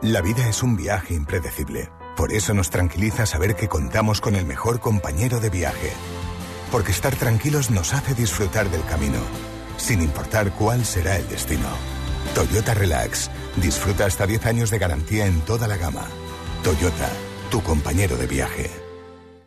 [0.00, 1.90] La vida es un viaje impredecible.
[2.16, 5.92] Por eso nos tranquiliza saber que contamos con el mejor compañero de viaje.
[6.72, 9.20] Porque estar tranquilos nos hace disfrutar del camino,
[9.76, 11.68] sin importar cuál será el destino.
[12.34, 13.30] Toyota Relax.
[13.56, 16.06] Disfruta hasta 10 años de garantía en toda la gama.
[16.62, 17.08] Toyota,
[17.50, 18.70] tu compañero de viaje.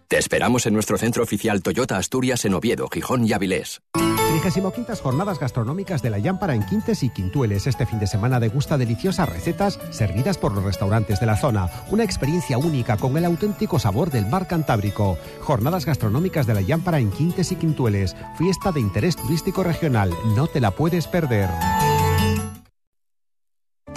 [0.08, 3.82] Te esperamos en nuestro centro oficial Toyota Asturias en Oviedo, Gijón y Avilés.
[3.94, 7.68] 35 jornadas gastronómicas de la Llámpara en Quintes y Quintueles.
[7.68, 11.70] Este fin de semana degusta deliciosas recetas servidas por los restaurantes de la zona.
[11.92, 15.18] Una experiencia única con el auténtico sabor del mar Cantábrico.
[15.42, 18.16] Jornadas gastronómicas de la Llámpara en Quintes y Quintueles.
[18.38, 20.12] Fiesta de interés turístico regional.
[20.36, 21.50] No te la puedes perder.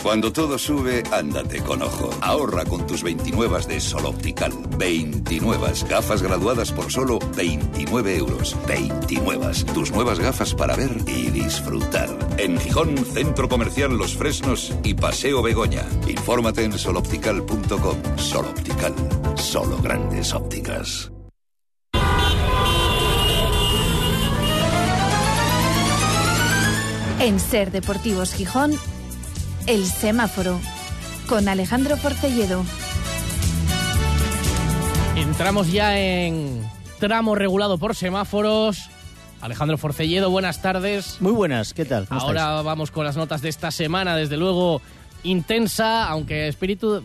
[0.03, 2.11] Cuando todo sube, ándate con ojo.
[2.21, 4.53] Ahorra con tus 29 de Sol Optical.
[4.79, 8.57] 29 gafas graduadas por solo 29 euros.
[8.67, 9.65] 29.
[9.73, 12.09] Tus nuevas gafas para ver y disfrutar.
[12.39, 15.85] En Gijón, Centro Comercial Los Fresnos y Paseo Begoña.
[16.07, 17.97] Infórmate en soloptical.com.
[18.17, 18.95] Sol Optical.
[19.37, 21.11] Solo grandes ópticas.
[27.21, 28.73] En Ser Deportivos Gijón,
[29.67, 30.61] el semáforo
[31.29, 32.65] con Alejandro Porcelledo.
[35.17, 36.63] Entramos ya en
[36.99, 38.91] tramo regulado por semáforos.
[39.41, 41.19] Alejandro Forcelledo, buenas tardes.
[41.21, 42.07] Muy buenas, ¿qué tal?
[42.11, 44.17] Ahora vamos con las notas de esta semana.
[44.17, 44.81] Desde luego,
[45.25, 47.03] intensa, aunque espíritu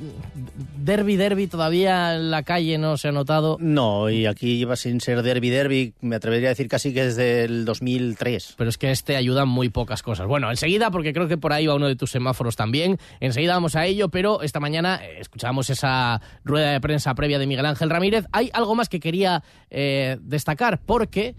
[0.77, 3.57] derby derby todavía en la calle no se ha notado.
[3.59, 7.43] No, y aquí lleva sin ser derby derby, me atrevería a decir casi que desde
[7.45, 8.55] el 2003.
[8.57, 10.27] Pero es que este ayuda muy pocas cosas.
[10.27, 13.75] Bueno, enseguida, porque creo que por ahí va uno de tus semáforos también, enseguida vamos
[13.75, 17.89] a ello, pero esta mañana eh, escuchamos esa rueda de prensa previa de Miguel Ángel
[17.89, 18.25] Ramírez.
[18.31, 21.35] Hay algo más que quería eh, destacar, porque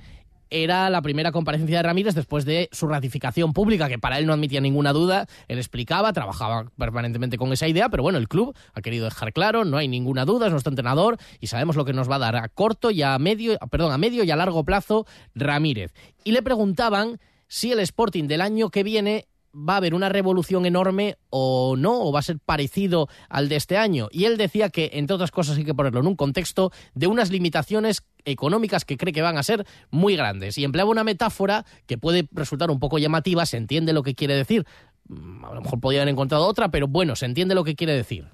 [0.50, 4.32] era la primera comparecencia de Ramírez después de su ratificación pública, que para él no
[4.32, 5.26] admitía ninguna duda.
[5.48, 9.64] Él explicaba, trabajaba permanentemente con esa idea, pero bueno, el club ha querido dejar claro,
[9.64, 12.36] no hay ninguna duda, es nuestro entrenador y sabemos lo que nos va a dar
[12.36, 15.92] a corto y a medio, perdón, a medio y a largo plazo Ramírez.
[16.24, 20.66] Y le preguntaban si el Sporting del año que viene va a haber una revolución
[20.66, 24.08] enorme o no, o va a ser parecido al de este año.
[24.12, 27.30] Y él decía que, entre otras cosas, hay que ponerlo en un contexto de unas
[27.30, 30.56] limitaciones económicas que cree que van a ser muy grandes.
[30.58, 34.34] Y empleaba una metáfora que puede resultar un poco llamativa, se entiende lo que quiere
[34.34, 34.66] decir.
[35.08, 37.94] Mm, a lo mejor podría haber encontrado otra, pero bueno, se entiende lo que quiere
[37.94, 38.28] decir.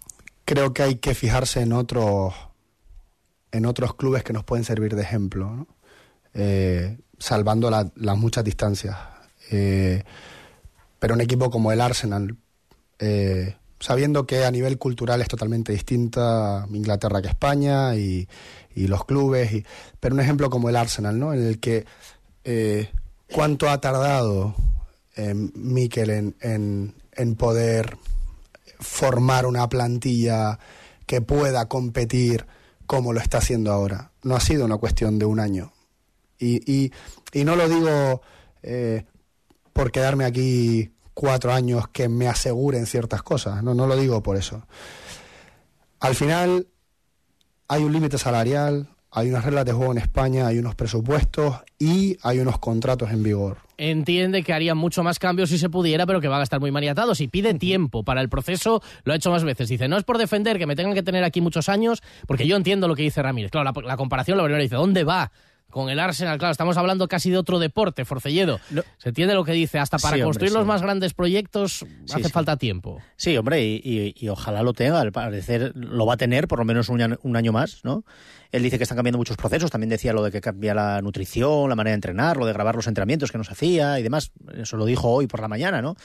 [0.45, 2.35] Creo que hay que fijarse en otros,
[3.53, 5.67] en otros clubes que nos pueden servir de ejemplo,
[6.35, 8.97] eh, salvando las muchas distancias.
[9.51, 10.05] Eh,
[10.99, 12.37] pero un equipo como el Arsenal,
[12.99, 18.29] eh, sabiendo que a nivel cultural es totalmente distinta Inglaterra que España y,
[18.75, 19.65] los clubes, y,
[20.01, 21.33] pero un ejemplo como el Arsenal, ¿no?
[21.33, 21.87] En el que
[22.45, 22.91] eh,
[23.33, 24.55] cuánto ha tardado
[25.17, 27.97] eh, Mikel en, en, poder
[28.79, 30.59] formar una plantilla
[31.07, 32.47] que pueda competir
[32.87, 34.13] como lo está haciendo ahora.
[34.23, 35.73] No ha sido una cuestión de un año.
[36.39, 36.93] Y, y,
[37.33, 38.21] y no lo digo
[39.77, 44.39] por quedarme aquí cuatro años que me aseguren ciertas cosas, no, no lo digo por
[44.39, 44.67] eso.
[46.01, 46.67] Al final
[47.69, 52.17] hay un límite salarial, hay unas reglas de juego en España, hay unos presupuestos y
[52.23, 53.59] hay unos contratos en vigor.
[53.77, 56.71] Entiende que haría mucho más cambios si se pudiera, pero que van a estar muy
[56.71, 58.81] maniatados y pide tiempo para el proceso.
[59.05, 59.69] Lo ha hecho más veces.
[59.69, 62.57] Dice, no es por defender que me tengan que tener aquí muchos años, porque yo
[62.57, 63.51] entiendo lo que dice Ramírez.
[63.51, 65.31] Claro, la, la comparación, la primera dice, ¿dónde va?
[65.71, 68.61] Con el Arsenal, claro, estamos hablando casi de otro deporte, Forcelledo.
[68.99, 73.01] Se entiende lo que dice, hasta para construir los más grandes proyectos hace falta tiempo.
[73.17, 76.89] Sí, hombre, y, ojalá lo tenga, al parecer lo va a tener por lo menos
[76.89, 78.05] un, un, año más, ¿no?
[78.53, 81.69] Él dice que están cambiando muchos procesos, también decía lo de que cambia la nutrición,
[81.69, 84.77] la manera de entrenar, lo de grabar los entrenamientos que nos hacía y demás, eso
[84.77, 85.97] lo dijo hoy por la mañana, ¿no?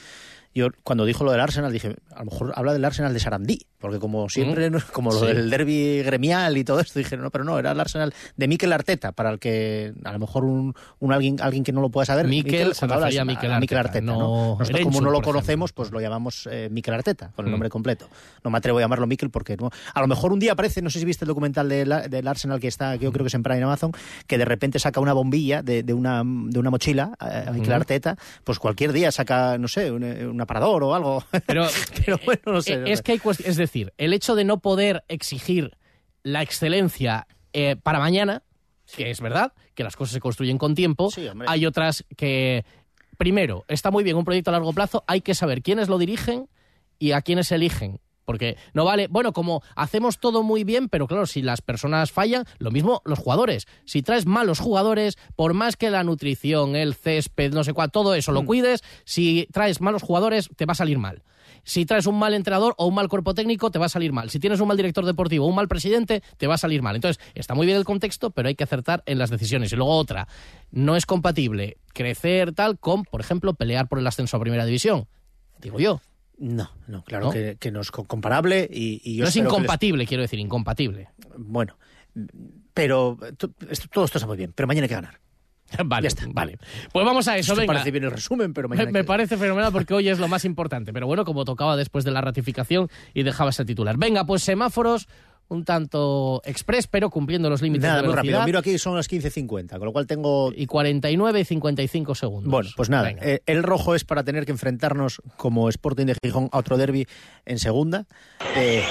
[0.54, 3.60] Yo cuando dijo lo del Arsenal dije, a lo mejor habla del Arsenal de Sarandí,
[3.82, 7.58] porque como siempre, como lo del derby gremial y todo esto, dije, no, pero no,
[7.58, 11.40] era el Arsenal de Mikel Arteta, para el que a lo mejor un, un alguien,
[11.40, 14.00] alguien que no lo pueda saber, Mikel, se refería a Mikel Arteta.
[14.00, 17.52] no, Nosotros como no lo conocemos, pues lo llamamos eh, Mikel Arteta, con el mm.
[17.52, 18.08] nombre completo.
[18.44, 20.88] No me atrevo a llamarlo Mikel porque no, a lo mejor un día aparece, no
[20.88, 23.42] sé si viste el documental del Arsenal que está, que yo creo que es en
[23.42, 23.90] Prime Amazon,
[24.28, 28.16] que de repente saca una bombilla de, de una, de una mochila, a Mikel Arteta,
[28.44, 31.24] pues cualquier día saca, no sé, una aparador o algo.
[31.46, 31.66] Pero,
[32.24, 32.82] bueno, no sé.
[32.86, 35.76] Es que hay Es decir, el hecho de no poder exigir
[36.22, 38.42] la excelencia eh, para mañana,
[38.94, 41.10] que es verdad, que las cosas se construyen con tiempo,
[41.46, 42.64] hay otras que.
[43.18, 46.48] Primero, está muy bien un proyecto a largo plazo, hay que saber quiénes lo dirigen
[46.98, 48.00] y a quiénes eligen.
[48.24, 52.44] Porque no vale, bueno, como hacemos todo muy bien, pero claro, si las personas fallan,
[52.58, 53.66] lo mismo los jugadores.
[53.84, 58.14] Si traes malos jugadores, por más que la nutrición, el césped, no sé cuál, todo
[58.14, 58.46] eso lo mm.
[58.46, 61.22] cuides, si traes malos jugadores, te va a salir mal.
[61.64, 64.30] Si traes un mal entrenador o un mal cuerpo técnico, te va a salir mal.
[64.30, 66.96] Si tienes un mal director deportivo o un mal presidente, te va a salir mal.
[66.96, 69.72] Entonces, está muy bien el contexto, pero hay que acertar en las decisiones.
[69.72, 70.28] Y luego otra,
[70.70, 75.06] no es compatible crecer tal con, por ejemplo, pelear por el ascenso a primera división.
[75.60, 76.00] Digo yo.
[76.38, 81.10] No, no, claro Que, no es comparable y, No es incompatible, quiero decir, incompatible.
[81.36, 81.76] Bueno,
[82.74, 85.20] pero todo esto está muy bien, pero mañana hay que ganar.
[85.84, 86.58] Vale, vale.
[86.92, 87.72] Pues vamos a eso, Esto venga.
[87.74, 88.92] parece bien el resumen, pero Me, mañana...
[88.92, 90.92] me que- parece fenomenal porque hoy es lo más importante.
[90.92, 93.96] Pero bueno, como tocaba después de la ratificación y dejaba ese titular.
[93.98, 95.08] Venga, pues semáforos
[95.48, 98.32] un tanto express, pero cumpliendo los límites Nada, de muy rápido.
[98.38, 98.46] velocidad.
[98.46, 100.50] Miro aquí, son las 15.50, con lo cual tengo...
[100.56, 102.50] Y 49 y 55 segundos.
[102.50, 106.48] Bueno, pues nada, eh, el rojo es para tener que enfrentarnos como Sporting de Gijón
[106.52, 107.06] a otro derby
[107.44, 108.06] en segunda.
[108.56, 108.82] Eh,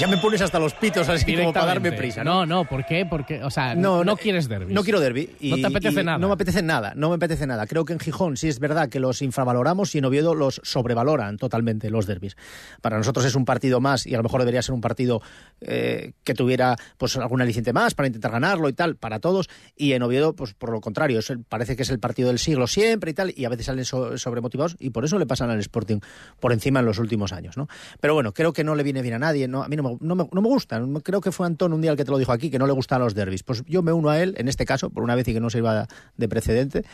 [0.00, 2.44] ya me pones hasta los pitos así como para darme prisa, ¿no?
[2.44, 3.06] No, no, ¿por qué?
[3.06, 4.72] Porque, o sea, no, no, quieres derbi.
[4.72, 5.30] No quiero derby.
[5.42, 6.18] No te apetece nada.
[6.18, 7.66] No me apetece nada, no me apetece nada.
[7.66, 11.36] Creo que en Gijón sí es verdad que los infravaloramos y en Oviedo los sobrevaloran
[11.36, 12.36] totalmente los derbis.
[12.80, 15.20] Para nosotros es un partido más y a lo mejor debería ser un partido
[15.60, 19.48] eh, que tuviera pues algún aliciente más para intentar ganarlo y tal, para todos.
[19.76, 22.38] Y en Oviedo, pues por lo contrario, es el- parece que es el partido del
[22.38, 25.50] siglo siempre y tal, y a veces salen so- sobremotivados y por eso le pasan
[25.50, 26.00] al Sporting
[26.40, 27.68] por encima en los últimos años, ¿no?
[28.00, 29.96] Pero bueno, creo que no le viene bien a nadie, no, a mí no me,
[30.00, 30.80] no me- no me gusta.
[31.02, 32.72] Creo que fue Antón un día el que te lo dijo aquí, que no le
[32.72, 33.42] gustan los derbis.
[33.42, 35.50] Pues yo me uno a él, en este caso, por una vez y que no
[35.50, 36.84] sirva de precedente,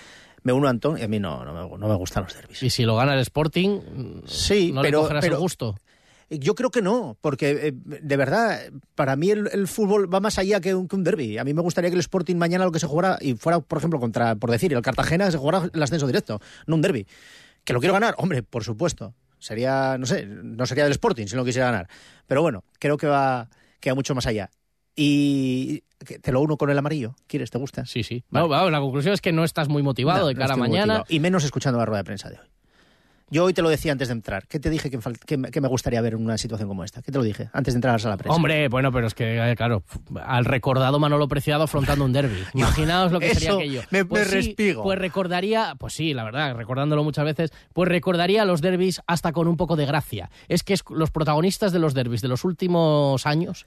[0.42, 2.62] me uno a Antón y a mí no, no, me, no me gustan los derbis.
[2.62, 3.81] Y si lo gana el Sporting,
[4.27, 5.77] Sí, no pero, le cogerás pero- el gusto.
[6.31, 8.61] Yo creo que no, porque eh, de verdad,
[8.94, 11.38] para mí el, el fútbol va más allá que un, que un derby.
[11.38, 13.79] A mí me gustaría que el Sporting mañana lo que se jugara, y fuera, por
[13.79, 17.07] ejemplo, contra, por decir, el Cartagena, se jugara el ascenso directo, no un derby.
[17.64, 18.14] ¿Que lo quiero ganar?
[18.18, 19.14] Hombre, por supuesto.
[19.38, 21.88] Sería, no sé, no sería del Sporting si no quisiera ganar.
[22.27, 23.48] Pero bueno, creo que va,
[23.81, 24.51] que va mucho más allá.
[24.94, 25.85] Y
[26.22, 27.14] te lo uno con el amarillo.
[27.27, 27.51] ¿Quieres?
[27.51, 27.87] ¿Te gusta?
[27.87, 28.24] Sí, sí.
[28.31, 30.57] No, vamos, la conclusión es que no estás muy motivado No, de no cara a
[30.57, 30.87] mañana.
[30.98, 31.05] motivado.
[31.09, 32.46] Y menos escuchando la rueda de prensa de hoy.
[33.30, 34.46] Yo hoy te lo decía antes de entrar.
[34.46, 37.02] ¿Qué te dije que, me, que me gustaría ver en una situación como esta?
[37.02, 38.34] ¿Qué te lo dije antes de entrar a la sala prensa?
[38.34, 39.82] Hombre, bueno, pero es que, eh, claro,
[40.24, 42.42] al recordado Manolo Preciado afrontando un derby.
[42.54, 43.82] Imaginaos lo que sería aquello.
[43.90, 44.82] me- me Pues sí, respigo.
[44.82, 49.46] Pues recordaría, pues sí, la verdad, recordándolo muchas veces, pues recordaría los derbis hasta con
[49.46, 50.30] un poco de gracia.
[50.48, 53.66] Es que es- los protagonistas de los derbis de los últimos años,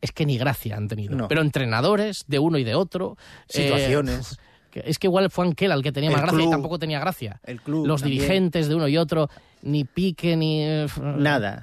[0.00, 1.16] es que ni gracia han tenido.
[1.16, 1.28] No.
[1.28, 3.16] Pero entrenadores de uno y de otro.
[3.48, 4.38] eh, Situaciones.
[4.80, 7.40] es que igual fue Anquela el que tenía El más gracia y tampoco tenía gracia.
[7.44, 8.20] El club Los también.
[8.20, 9.28] dirigentes de uno y otro,
[9.62, 10.62] ni pique, ni...
[10.62, 11.62] eh, Nada.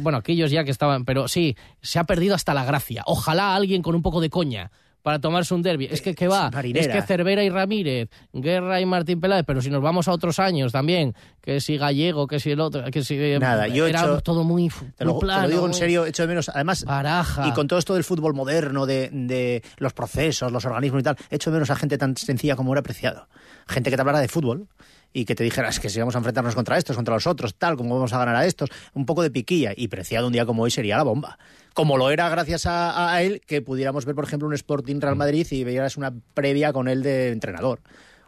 [0.00, 1.04] Bueno, aquellos ya que estaban...
[1.04, 3.02] Pero sí, se ha perdido hasta la gracia.
[3.06, 4.70] Ojalá alguien con un poco de coña
[5.02, 5.88] para tomarse un derby.
[5.90, 6.50] Es que, ¿qué va?
[6.74, 10.38] Es que Cervera y Ramírez, Guerra y Martín Peláez, pero si nos vamos a otros
[10.38, 13.16] años también, que si Gallego, que si el otro, que si...
[13.16, 15.66] eh, Nada, yo he era hecho- todo muy, Te lo, muy te plano, lo digo
[15.66, 16.48] en serio, echo de menos.
[16.48, 17.48] Además, Baraja.
[17.48, 21.16] y con todo esto del fútbol moderno, de, de los procesos, los organismos y tal,
[21.30, 23.26] echo de menos a gente tan sencilla como era apreciado.
[23.68, 24.66] Gente que te hablara de fútbol
[25.12, 27.54] y que te dijera "Es que si vamos a enfrentarnos contra estos, contra los otros,
[27.54, 29.72] tal, cómo vamos a ganar a estos, un poco de piquilla.
[29.76, 31.38] Y preciado un día como hoy sería la bomba.
[31.74, 35.16] Como lo era gracias a, a él que pudiéramos ver, por ejemplo, un Sporting Real
[35.16, 37.80] Madrid y veieras una previa con él de entrenador.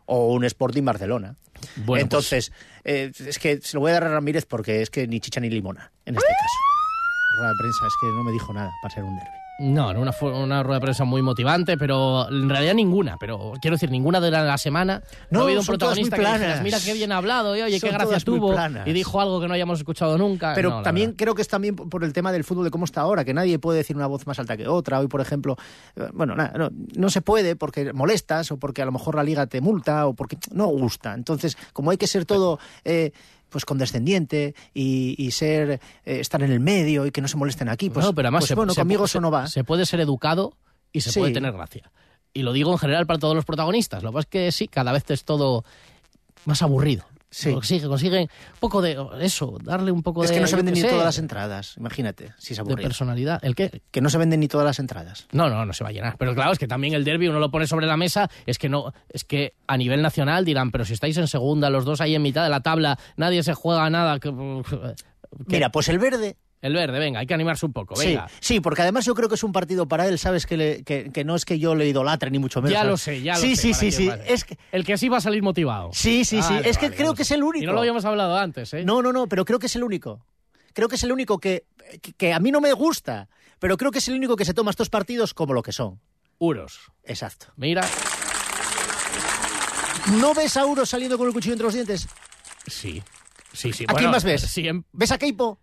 [0.06, 1.36] O un Sporting Barcelona.
[1.76, 2.52] Bueno, pues- Entonces,
[2.84, 5.40] eh, es que se lo voy a dar a Ramírez porque es que ni chicha
[5.40, 7.38] ni limona, en este caso.
[7.38, 9.43] Rueda de prensa, es que no me dijo nada para ser un derbi.
[9.60, 13.16] No, era una, una rueda de prensa muy motivante, pero en realidad ninguna.
[13.18, 15.02] Pero quiero decir, ninguna de la, la semana.
[15.30, 17.78] No, No, ha habido un protagonista que dijeras, mira qué bien ha hablado, y oye,
[17.78, 18.54] Son qué gracia tuvo.
[18.84, 20.54] Y dijo algo que no hayamos escuchado nunca.
[20.54, 23.02] Pero No, también creo que es también por el tema del fútbol de cómo está
[23.02, 24.98] ahora, que nadie puede decir una voz más alta que otra.
[24.98, 25.56] Hoy, por ejemplo,
[25.96, 29.22] eh, bueno, nada, no, no se puede porque molestas o porque a lo mejor la
[29.22, 31.14] liga te multa o porque no gusta.
[31.14, 33.12] Entonces, como hay que ser todo eh,
[33.54, 37.68] pues condescendiente y, y ser eh, estar en el medio y que no se molesten
[37.68, 39.46] aquí, pues, No, pero además pues se- bueno, se- conmigo se- eso no va.
[39.46, 40.54] Se puede ser educado
[40.92, 41.20] y se Sí.
[41.20, 41.92] puede tener gracia.
[42.32, 44.02] Y lo digo en general para todos los protagonistas.
[44.02, 45.64] Lo que pasa es que sí, cada vez es todo
[46.46, 47.04] más aburrido.
[47.34, 47.50] Sí.
[47.52, 48.28] Consiguen un
[48.60, 50.36] poco de eso, darle un poco Es de.
[50.36, 53.40] que no se venden ni sé, todas las entradas, imagínate, si es de personalidad.
[53.44, 53.82] ¿El qué?
[53.90, 55.26] Que no se venden ni todas las entradas.
[55.32, 56.14] No, no, no se va a llenar.
[56.16, 58.68] Pero claro, es que también el derby uno lo pone sobre la mesa, es que
[58.68, 62.14] no, es que a nivel nacional dirán, pero si estáis en segunda, los dos ahí
[62.14, 64.20] en mitad de la tabla, nadie se juega nada.
[64.20, 68.06] que- que- Mira, pues el verde El verde, venga, hay que animarse un poco, Sí,
[68.06, 68.26] venga.
[68.40, 71.10] sí, porque además yo creo que es un partido para él, sabes que, le- que,
[71.12, 72.72] que no es que yo le idolatre ni mucho menos.
[72.72, 72.90] Ya ¿sabes?
[72.90, 73.74] lo sé, ya lo sí, sé.
[73.74, 74.10] Sí, sí, sí.
[74.26, 75.90] Es que, El que sí va a salir motivado.
[75.92, 76.54] sí, sí, sí.
[76.54, 77.62] Vale, es que creo que es el único.
[77.62, 78.82] Y no lo habíamos hablado antes, ¿eh?
[78.82, 80.24] No, no, no, pero creo que es el único.
[80.72, 81.66] Creo que es el único que,
[82.00, 84.54] que, que a mí no me gusta, pero creo que es el único que se
[84.54, 86.00] toma estos partidos como lo que son.
[86.38, 86.90] Uros.
[87.04, 87.48] Exacto.
[87.56, 87.86] Mira,
[90.18, 92.08] ¿No ves a Uro saliendo con el cuchillo entre los dientes?
[92.66, 93.02] sí.
[93.52, 93.84] Sí, sí.
[93.86, 94.52] ¿A bueno, quién más ves?
[94.92, 95.60] ¿Ves a Keipo?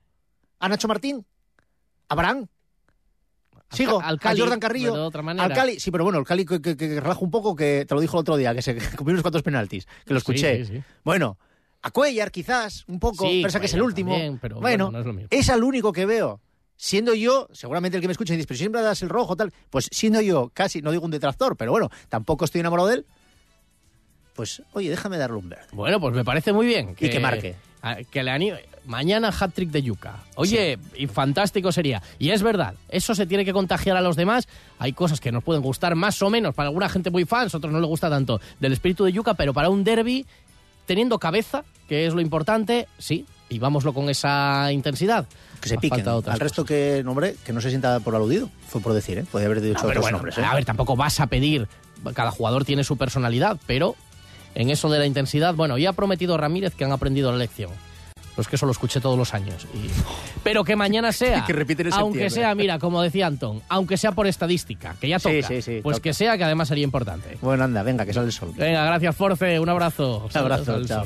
[0.62, 1.26] ¿A Nacho Martín?
[2.08, 2.47] ¿A Barán?
[3.71, 5.45] Sigo, al Cali, a Jordan Carrillo, de otra manera.
[5.45, 7.95] al Cali, sí, pero bueno, el Cali que, que- que relaja un poco, que te
[7.95, 10.65] lo dijo el otro día, que se comió unos cuantos penaltis, que lo escuché.
[10.65, 10.83] sí, sí.
[11.06, 11.38] Bueno,
[11.81, 14.12] a Cuellar quizás, un poco, pero que es el último.
[14.12, 15.27] también, pero bueno, bueno, no es lo mismo.
[15.31, 16.42] es al único que veo.
[16.75, 19.54] Siendo yo, seguramente el que me escucha dice, pero siempre das el rojo, tal.
[19.69, 23.06] Pues siendo yo casi, no digo un detractor, pero bueno, tampoco estoy enamorado de él.
[24.36, 25.67] Pues, oye, déjame darle un verde.
[25.73, 26.96] Bueno, pues me parece muy bien.
[27.00, 27.56] Y que marque.
[27.83, 28.62] a- que le anime.
[28.86, 30.23] Mañana hat-trick de Yuca.
[30.36, 32.02] Oye, y fantástico sería.
[32.17, 34.48] Y es verdad, eso se tiene que contagiar a los demás.
[34.79, 36.56] Hay cosas que nos pueden gustar más o menos.
[36.56, 39.54] Para alguna gente muy fans, otros no le gusta tanto del espíritu de Yuca, pero
[39.54, 40.25] para un derby,
[40.86, 43.25] teniendo cabeza, que es lo importante, sí.
[43.50, 45.27] Y vámoslo con esa intensidad.
[45.60, 46.08] Que se piquen.
[46.08, 48.50] Al resto que nombre, que no se sienta por aludido.
[48.67, 49.25] Fue por decir, ¿eh?
[49.29, 50.38] Podría haber dicho No, pero otros bueno, nombres.
[50.38, 50.44] ¿eh?
[50.44, 51.67] A ver, tampoco vas a pedir.
[52.15, 53.96] Cada jugador tiene su personalidad, pero
[54.56, 57.71] en eso de la intensidad, bueno, ya ha prometido Ramírez que han aprendido la lección.
[58.36, 59.67] Pues que eso lo escuché todos los años.
[59.73, 59.90] Y-
[60.44, 61.46] Pero que mañana sea.
[61.46, 62.29] Que aunque septiembre.
[62.29, 65.48] sea, mira, como decía Antón, aunque sea por estadística, que ya Sí, toca.
[65.48, 66.04] sí, sí, pues toca.
[66.04, 67.38] que sea, que además sería importante.
[67.42, 68.52] Bueno, anda, venga, que sale el sol.
[68.56, 69.60] Venga, gracias, Force.
[69.60, 70.29] Un abrazo.
[70.34, 71.06] Un abrazo, chao.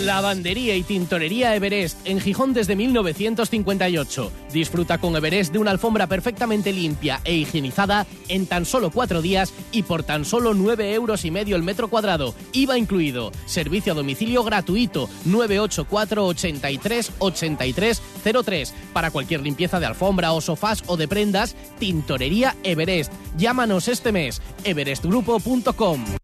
[0.00, 4.32] Lavandería y tintorería Everest en Gijón desde 1958.
[4.52, 9.52] Disfruta con Everest de una alfombra perfectamente limpia e higienizada en tan solo cuatro días
[9.72, 12.34] y por tan solo nueve euros y medio el metro cuadrado.
[12.52, 13.32] IVA incluido.
[13.46, 18.02] Servicio a domicilio gratuito 984 83 83
[18.44, 18.74] 03.
[18.92, 23.12] Para cualquier limpieza de alfombra o sofás o de prendas, tintorería Everest.
[23.36, 24.40] Llámanos este mes.
[24.64, 26.23] everestgrupo.com.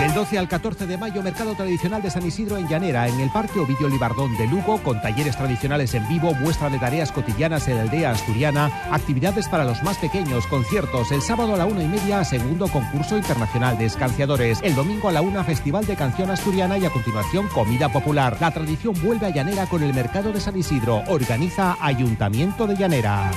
[0.00, 3.30] Del 12 al 14 de mayo, mercado tradicional de San Isidro en Llanera, en el
[3.30, 7.78] Parque Ovidio Libardón de Lugo, con talleres tradicionales en vivo, muestra de tareas cotidianas en
[7.78, 11.88] la aldea asturiana, actividades para los más pequeños, conciertos, el sábado a la una y
[11.88, 16.78] media, segundo concurso internacional de escanciadores, el domingo a la una, festival de canción asturiana
[16.78, 18.36] y a continuación comida popular.
[18.40, 23.32] La tradición vuelve a Llanera con el mercado de San Isidro, organiza Ayuntamiento de Llanera.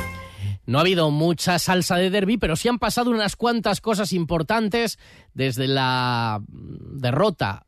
[0.66, 5.00] No ha habido mucha salsa de derby, pero sí han pasado unas cuantas cosas importantes
[5.34, 7.66] desde la derrota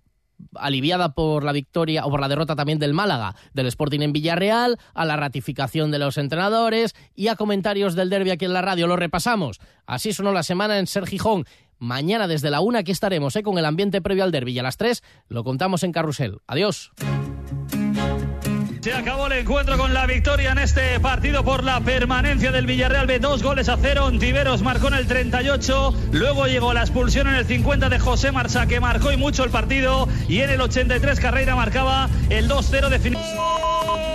[0.56, 4.78] aliviada por la victoria o por la derrota también del Málaga, del Sporting en Villarreal,
[4.94, 8.88] a la ratificación de los entrenadores y a comentarios del derby aquí en la radio.
[8.88, 9.60] Lo repasamos.
[9.86, 11.46] Así sonó la semana en Ser Gijón.
[11.80, 13.44] Mañana desde la una aquí estaremos ¿eh?
[13.44, 16.40] con el ambiente previo al derby y a las tres lo contamos en Carrusel.
[16.48, 16.92] Adiós.
[18.84, 23.08] Se acabó el encuentro con la victoria en este partido por la permanencia del Villarreal
[23.08, 23.18] B.
[23.18, 24.08] Dos goles a cero.
[24.08, 25.94] Ontiveros marcó en el 38.
[26.12, 29.52] Luego llegó la expulsión en el 50 de José Marsa, que marcó y mucho el
[29.52, 30.10] partido.
[30.28, 34.13] Y en el 83 Carreira marcaba el 2-0 definitivo.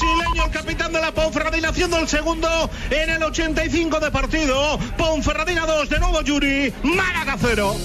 [0.00, 2.48] Brasileño el capitán de la Ponferradina haciendo el segundo
[2.90, 7.76] en el 85 de partido Ponferradina 2 de nuevo Yuri Málaga 0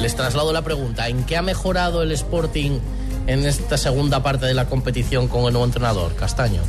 [0.00, 2.80] Les traslado la pregunta, ¿en qué ha mejorado el Sporting
[3.26, 6.60] en esta segunda parte de la competición con el nuevo entrenador, Castaño?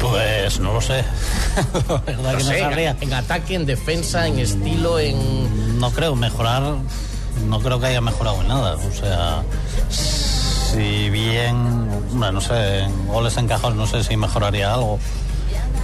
[0.00, 1.02] Pues no lo sé.
[1.88, 2.90] La verdad No que no sé, sabría.
[2.90, 5.80] en, en ataque, en defensa, en estilo, en...
[5.80, 6.62] No creo mejorar,
[7.48, 8.76] no creo que haya mejorado en nada.
[8.76, 9.42] O sea,
[10.72, 14.98] si bien, bueno, no sé, en goles encajados no sé si mejoraría algo.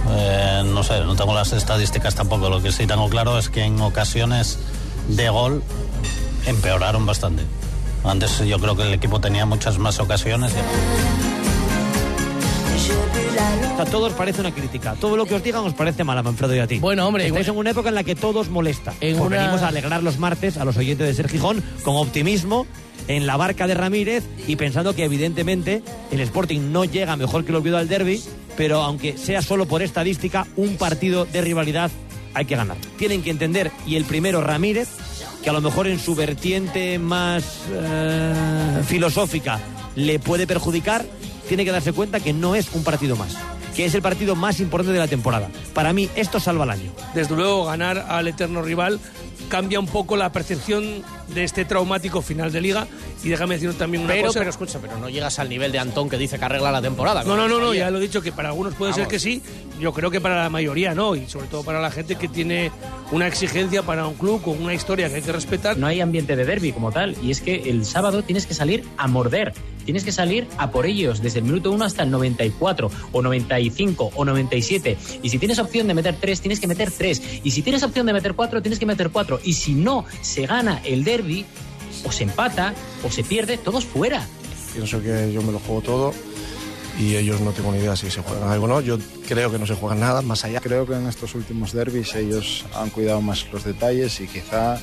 [0.09, 2.49] Eh, no sé, no tengo las estadísticas tampoco.
[2.49, 4.59] Lo que sí tengo claro es que en ocasiones
[5.07, 5.63] de gol
[6.45, 7.43] empeoraron bastante.
[8.03, 10.51] Antes yo creo que el equipo tenía muchas más ocasiones.
[13.79, 14.95] A todos parece una crítica.
[14.99, 16.79] Todo lo que os digan os parece mal a Manfredo y a ti.
[16.79, 18.93] Bueno, hombre, Estáis igual- en una época en la que todos molesta.
[19.01, 21.95] En Pues una- venimos a alegrar los martes a los oyentes de Ser Gijón con
[21.95, 22.65] optimismo
[23.07, 27.51] en la barca de Ramírez y pensando que evidentemente el Sporting no llega mejor que
[27.51, 28.21] el Oviedo al derby,
[28.57, 31.91] pero aunque sea solo por estadística, un partido de rivalidad
[32.33, 32.77] hay que ganar.
[32.97, 34.89] Tienen que entender, y el primero Ramírez,
[35.43, 39.59] que a lo mejor en su vertiente más eh, filosófica
[39.95, 41.05] le puede perjudicar,
[41.47, 43.35] tiene que darse cuenta que no es un partido más,
[43.75, 45.49] que es el partido más importante de la temporada.
[45.73, 46.91] Para mí esto salva el año.
[47.13, 48.99] Desde luego, ganar al eterno rival
[49.49, 52.87] cambia un poco la percepción de este traumático final de liga.
[53.23, 54.39] Y déjame decir también una Pero, cosa.
[54.39, 57.23] pero escucha, pero no llegas al nivel de Antón que dice que arregla la temporada.
[57.23, 59.11] No, no, no, no, ya lo he dicho que para algunos puede ser Vamos.
[59.13, 59.41] que sí,
[59.79, 62.71] yo creo que para la mayoría no, y sobre todo para la gente que tiene
[63.11, 65.77] una exigencia para un club con una historia que hay que respetar.
[65.77, 68.83] No hay ambiente de derby como tal, y es que el sábado tienes que salir
[68.97, 69.53] a morder,
[69.85, 74.11] tienes que salir a por ellos desde el minuto 1 hasta el 94, o 95,
[74.15, 74.97] o 97.
[75.21, 77.21] Y si tienes opción de meter 3, tienes que meter 3.
[77.43, 79.39] Y si tienes opción de meter 4, tienes que meter 4.
[79.43, 81.22] Y si no se gana el derby,
[82.05, 84.27] o se empata, o se pierde, todos fuera.
[84.73, 86.13] Pienso que yo me lo juego todo
[86.99, 88.81] y ellos no tengo ni idea si se juegan algo o no.
[88.81, 88.97] Yo
[89.27, 90.59] creo que no se juegan nada más allá.
[90.59, 94.79] Creo que en estos últimos derbis ellos han cuidado más los detalles y quizá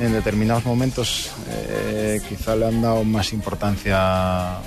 [0.00, 4.58] en determinados momentos eh, quizá le han dado más importancia,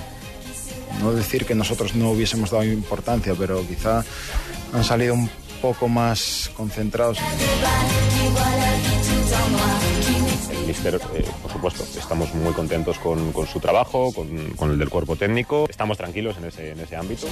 [1.00, 4.04] no decir que nosotros no hubiésemos dado importancia, pero quizá
[4.72, 5.28] han salido un
[5.60, 7.18] poco más concentrados.
[10.66, 15.14] El míster, eh, por supuesto, estamos muy contentos con, su trabajo, con, el del cuerpo
[15.14, 16.46] técnico, estamos tranquilos en
[16.80, 17.28] ese ámbito.